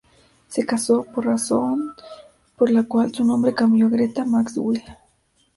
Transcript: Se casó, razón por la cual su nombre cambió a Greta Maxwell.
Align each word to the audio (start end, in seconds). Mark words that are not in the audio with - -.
Se 0.47 0.65
casó, 0.65 1.05
razón 1.15 1.93
por 2.57 2.71
la 2.71 2.85
cual 2.85 3.13
su 3.13 3.23
nombre 3.23 3.53
cambió 3.53 3.85
a 3.85 3.89
Greta 3.89 4.25
Maxwell. 4.25 4.81